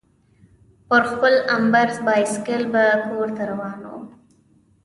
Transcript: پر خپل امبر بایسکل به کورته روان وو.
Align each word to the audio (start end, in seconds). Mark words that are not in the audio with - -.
پر 0.89 1.01
خپل 1.11 1.33
امبر 1.57 1.87
بایسکل 2.05 2.63
به 2.73 2.83
کورته 3.09 3.43
روان 3.51 3.79
وو. 3.85 3.99